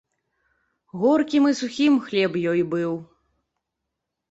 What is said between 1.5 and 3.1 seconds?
і сухім хлеб ёй быў.